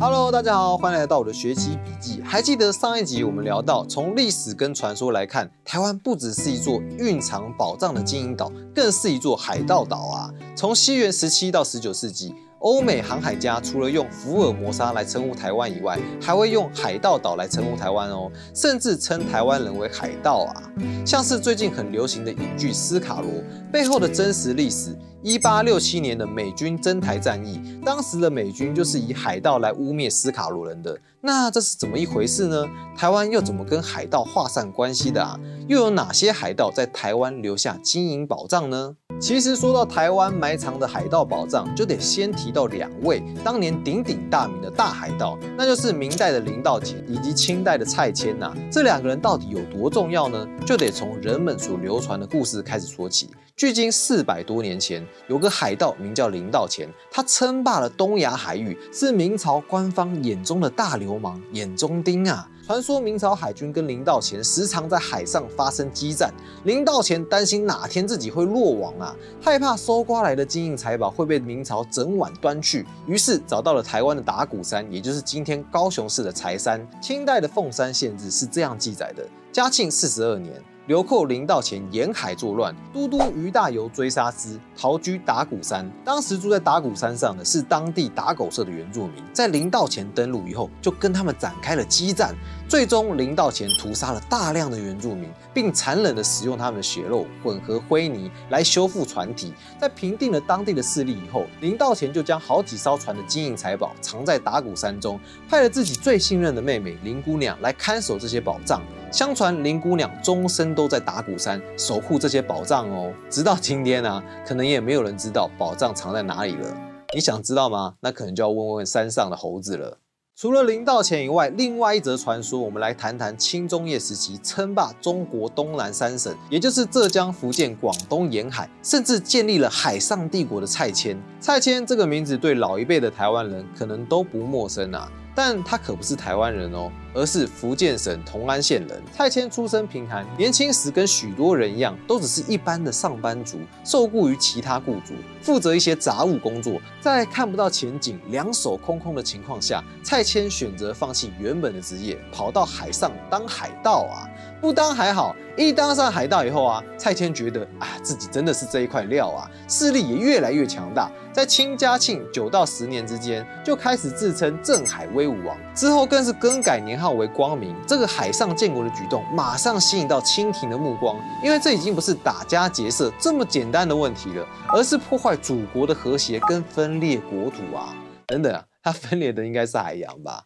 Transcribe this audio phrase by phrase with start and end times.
[0.00, 2.22] Hello，大家好，欢迎来到我的学习笔记。
[2.22, 10.30] 还记得上一集我们聊到，从历史跟传说来看，台湾不只是一座蕴藏宝藏的金银岛，更是一座海盗岛啊！
[10.54, 12.32] 从西元十七到十九世纪。
[12.60, 20.62] 欧美航海家除了用福尔摩沙来称呼台湾以外，还会用海盗岛来称呼台湾哦，甚至称台湾人为海盗啊。
[21.06, 23.30] 像是最近很流行的影剧《斯卡罗》
[23.70, 30.98] 背后的真实历史，一八六七年的美军征台战役，当时的美军就是以海盗来污蔑斯卡罗人的。
[31.20, 32.64] 那这是怎么一回事呢？
[32.96, 35.38] 台湾又怎么跟海盗划上关系的啊？
[35.66, 38.94] 又有哪些海盗在台湾留下金银宝藏呢？
[39.20, 48.54] 其实说到台湾埋藏的海盗宝藏，就得先提到两位当年鼎鼎大名的大海盗，那就是明代的林道乾以及清代的蔡牵呐。
[48.70, 50.46] 这两个人到底有多重要呢？
[50.64, 53.28] 就得从人们所流传的故事开始说起。
[53.56, 62.46] 距今四百多年前，有个海盗名叫林道乾，他称霸了东亚海域，是明朝官方眼中的大流流氓、眼中钉啊。
[62.66, 66.30] 传说明朝海军跟林道乾时常在海上发生激战，
[66.64, 76.86] 林道乾担心哪天自己会落网啊，害怕搜刮来的金银财宝会被明朝整晚端去，于是找到了台湾的打鼓山，也就是今天高雄市的柴山。
[77.00, 80.62] 清代的凤山县志是这样记载的：嘉庆四十二年。
[80.88, 85.86] 流寇临到前沿海作乱，都督于大猷追杀之，逃居打鼓山。
[86.02, 92.34] 当时住在打鼓山上的是当地打狗社的原住民，在临到前登陆以后，就跟他们展开了激战。
[92.68, 99.54] 最终，林道前屠杀了大量的原住民，并残忍地使用他们的血肉混合灰泥来修复船体。
[99.80, 108.82] 在平定了当地的势力以后，林道前就将好几艘船的金银财宝藏在打鼓山中，派了自己最信任的妹妹林姑娘来看守这些宝藏。
[109.10, 116.76] 相传林姑娘终身都在打鼓山守护这些宝藏哦，直到今天呢，可能也没有人知道宝藏藏在哪里了。
[117.14, 117.94] 你想知道吗？
[118.00, 119.96] 那可能就要问问山上的猴子了。
[120.40, 131.20] 除了林道乾以外，另外一则传说，我们来谈谈清中叶时期称霸中国东南三省，也就是浙江、福建、广东沿海，甚至建立了海上帝国的蔡牵。
[131.40, 135.10] 蔡牵这个名字对老一辈的台湾人可能都不陌生啊。
[135.34, 139.02] 但他可不是台湾人哦，而是福建省同安县人。
[139.12, 146.80] 蔡牵出身贫寒，年轻时跟许多人一样，都只是一般的上班族，受雇于其他雇主，负责一些杂务工作。
[147.00, 154.28] 在看不到前景、两手空空的情况下，蔡牵选择放弃原本的职业，跑到海上当海盗啊！
[154.60, 161.08] 不当还好，一当上海盗以后啊，蔡牵觉得啊，自己真的是这一块料啊，势力也越来越强大。
[161.32, 167.74] 在清嘉庆九到十年之间，就开始自称镇海威武王，之后更是更改年号为光明。
[167.86, 177.94] 这个海上建国的举动，马上吸引到清廷的目光，因为这已经不是打家劫舍这么简单的问题了，而是破坏祖国的和谐跟分裂国土啊！
[178.26, 180.44] 等等啊，它分裂的应该是海洋吧？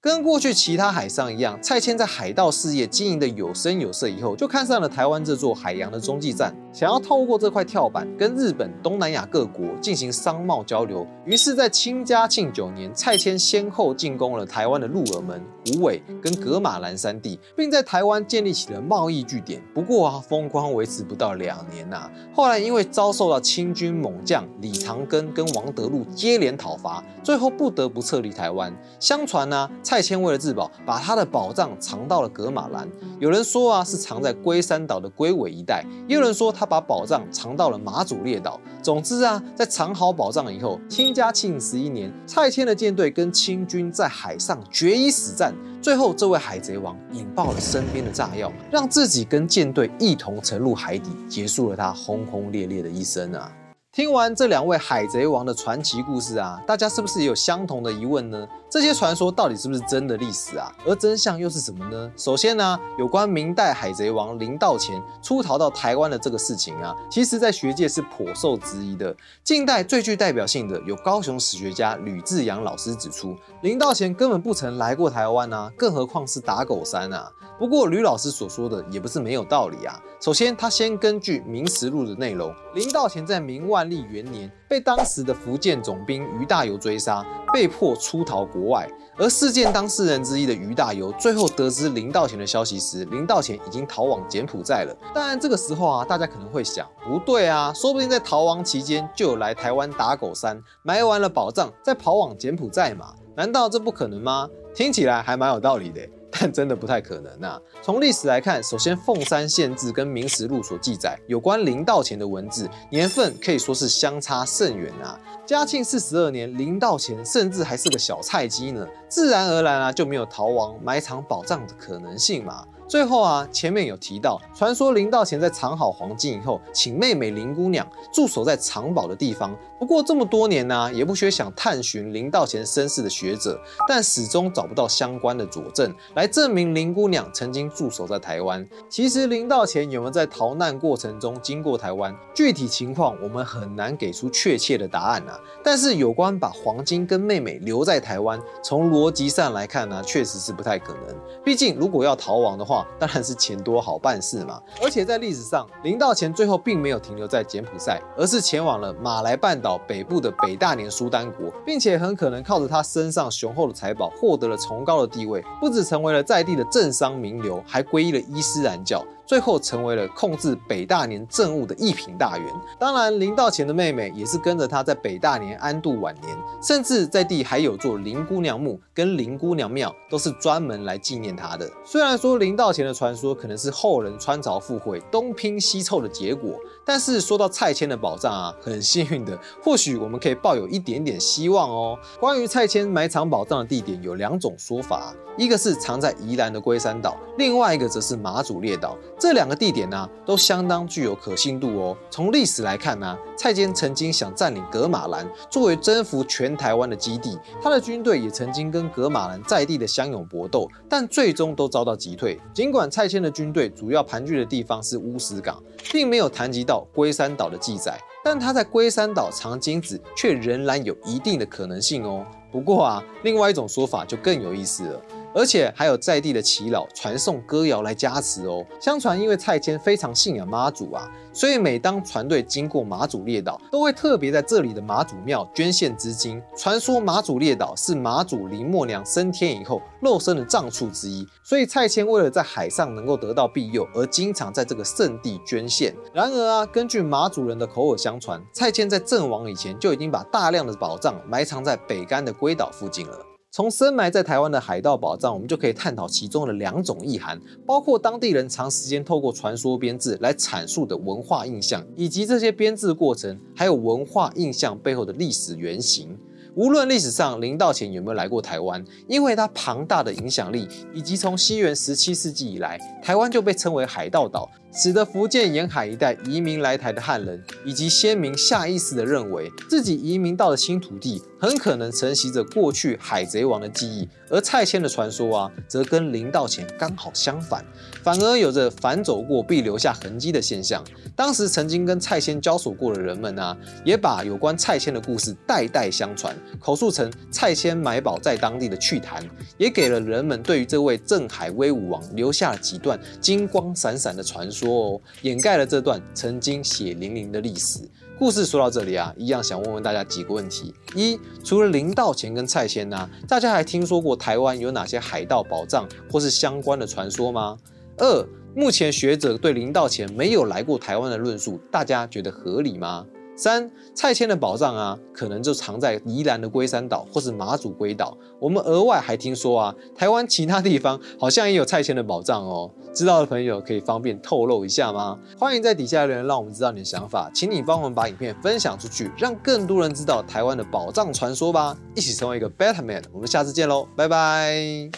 [0.00, 11.04] 跟过去其他海上一样，蔡牵在海盗事业经营的有声有色以后，就看上了台湾这座海洋的中继站，想要透过这块跳板跟日本、东南亚各国进行商贸交流。
[11.24, 19.60] 于是，在清嘉庆九年，蔡牵先后进攻了台湾的鹿耳门、虎尾跟格马兰三地，并在台湾建立起了贸易据点。
[19.74, 28.72] 不过啊，风光维持不到两年呐，后来因为遭受到清军猛将李长庚跟王德禄接连讨伐，最后不得不撤离台湾。
[29.00, 29.68] 相传呢。
[29.88, 32.86] 蔡牵为了自保，把他的宝藏藏到了格马兰。
[33.18, 38.60] 有人说啊，是藏在龟山岛的龟尾一带；也有人说他把宝藏藏到了马祖列岛。
[38.82, 45.54] 总之啊，在藏好宝藏以后，清嘉庆十一年，蔡牵的舰队跟清军在海上决一死战。
[45.80, 53.50] 最后，这位海贼王引爆了身边的炸药，让自己跟舰队一同沉入海底，结束了他轰轰烈烈的一生啊。
[53.98, 58.46] 听完这两位海贼王的传奇故事啊，大家是不是也有相同的疑问呢？
[58.70, 60.72] 这些传说到底是不是真的历史啊？
[60.86, 62.08] 而真相又是什么呢？
[62.16, 69.12] 首先呢，有关明代海贼王林道乾出逃到台湾的这个事情啊，其实在学界是颇受质疑的。
[69.42, 77.28] 近代最具代表性的有高雄史学家吕志阳老师指出，林道乾根本不曾来过台湾啊，更何况是打狗山啊。
[77.58, 80.00] 不过吕老师所说的也不是没有道理啊。
[80.20, 88.90] 首先，他先根据《明实录》的内容，林道乾在明万历元年被当时的福建总兵于大猷追杀，被迫出逃国外。
[89.16, 94.96] 而事件当事人之一的于大猷，最后得知林道乾的消息时，林道乾已经逃往柬埔寨了。
[95.14, 103.14] 当然，这个时候啊，大家可能会想，不对啊，说不定在逃亡期间就有来台湾打狗山，埋完了宝藏再跑往柬埔寨嘛？
[103.36, 104.50] 难道这不可能吗？
[104.74, 106.00] 听起来还蛮有道理的。
[106.30, 107.60] 但真的不太可能啊。
[107.82, 115.18] 从历史来看，首先凤山县志跟明实录所记载有关林道乾的文字年份可以说是相差甚远啊。
[115.46, 122.64] 嘉庆四十二年，林道乾甚至还是个小菜鸡呢，自然而然啊就没有逃亡埋藏宝藏的可能性嘛。
[122.88, 129.54] 最后啊，前面有提到，传说林道前在藏好黄金以后，请妹妹林姑娘驻守在藏宝的地方。
[129.78, 138.66] 不过这么多年呢，也不缺想探寻林道前身世的学者，但始终找不到相关的佐证来证明林姑娘曾经驻守在台湾。
[138.88, 145.38] 其实林道前有没有在逃难过程中经过台湾，具体情况我们很难给出确切的答案啊。
[145.62, 151.14] 但是有关把黄金跟妹妹留在台湾，从逻辑上来看呢，确实是不太可能。
[151.44, 154.60] 毕竟如果要逃亡的话，当然是钱多好办事嘛！
[154.82, 169.04] 而且在历史上，林道乾最后并没有停留在柬埔寨，而是前往了马来半岛北部的北大年苏丹国，并且很可能靠着他身上雄厚的财宝，获得了崇高的地位，不止成为了在地的政商名流，还皈依了伊斯兰教。
[169.28, 172.46] 最后成为了控制北大年政务的一品大员。
[172.78, 181.70] 当然，林道乾的妹妹也是跟着他在北大年安度晚年，甚至在地还有座林姑娘墓跟林姑娘庙，都是专门来纪念他的。
[181.84, 191.98] 虽然说林道乾的传说可能是后人穿凿附会、东拼西凑的结果，但是说到蔡牵的宝藏啊，很幸运的，或许我们可以抱有一点点希望哦。
[192.18, 195.12] 关于蔡牵埋藏宝藏的地点有两种说法。
[195.36, 198.96] 一个是藏在宜兰的龟山岛，另外一个则是马祖列岛。
[199.18, 201.96] 这两个地点呢，都相当具有可信度哦。
[202.08, 207.36] 从历史来看呢，蔡坚曾经想占领格马兰，作为征服全台湾的基地。
[207.60, 212.40] 他的军队也曾经跟格马兰在地的乡勇搏斗，但最终都遭到击退。
[212.54, 215.60] 尽管蔡牵的军队主要盘踞的地方是乌石港，
[215.90, 222.24] 并没有谈及到龟山岛的记载，但他在龟山岛藏金子，却仍然有一定的可能性哦。
[222.52, 225.02] 不过啊，另外一种说法就更有意思了。
[225.38, 228.66] 而且还有在地的耆老传送歌谣来加持哦。
[228.80, 236.42] 相传因为蔡牵非常信仰妈祖啊，所以每当船队经过马祖列岛，都会特别在这里的马祖庙捐献资金。
[236.56, 245.94] 传说马祖列岛是马祖林默娘升天以后肉身的葬处之一，所以蔡牵为了在海上能够得到庇佑，而经常在这个圣地捐献。
[246.12, 253.16] 然而啊，根据马祖人的口耳相传，蔡牵在阵亡以前就已经把大量的宝藏埋藏在北干的龟岛附近了。
[253.50, 266.14] 从深埋在台湾的海盗宝藏，我们就可以探讨其中的两种意涵，包括当地人长时间透过传说编制来阐述的文化印象，以及这些编制过程，还有文化印象背后的历史原型。
[266.56, 274.50] 无论历史上林道乾有没有来过台湾，因为他庞大的影响力，以及从西元十七世纪以来，台湾就被称为海盗岛。
[274.72, 287.64] 使得福建沿海一带移民来台的汉人以及先民下意识地认为自己移民到的新土地很可能承袭着过去海贼王的记忆，而蔡牵的传说啊，则跟林道前刚好相反，
[288.02, 290.82] 反而有着反走过必留下痕迹的现象。
[291.14, 299.24] 当时曾经跟蔡牵交手过的人们呢，也把有关蔡牵的故事代代相传，口述成蔡牵埋宝在当地的趣谈，
[299.56, 304.57] 也给了人们对于这位镇海威武王留下了几段金光闪闪的传说。
[304.58, 307.80] 说哦，掩盖了这段曾经血淋淋的历史
[308.18, 308.44] 故事。
[308.44, 317.56] 说到这里啊，一样想问问大家几个问题：一，除了林道前跟蔡先呢，大家还听说过台湾有哪些海盗宝藏或是相关的传说吗？
[317.98, 318.26] 二，
[318.56, 323.06] 目前学者对林道前没有来过台湾的论述，大家觉得合理吗？
[323.38, 328.18] 三蔡牵的宝藏啊，可能就藏在宜兰的龟山岛或是马祖龟岛。
[328.40, 332.68] 我们额外还听说啊，台湾其他地方好像也有蔡牵的宝藏哦。
[332.92, 335.16] 知道的朋友可以方便透露一下吗？
[335.38, 337.30] 欢迎在底下留言，让我们知道你的想法。
[337.32, 341.76] 请你帮我们把影片分享出去，让更多人知道台湾的宝藏传说吧。
[341.94, 343.00] 一起成为一个 better man。
[343.12, 344.90] 我们下次见喽，拜拜。